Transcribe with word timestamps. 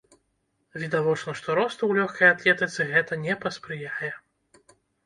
Відавочна, 0.83 1.35
што 1.41 1.57
росту 1.61 1.83
ў 1.91 2.01
лёгкай 2.01 2.27
атлетыцы 2.37 2.81
гэта 2.97 3.23
не 3.29 3.33
паспрыяе. 3.47 4.15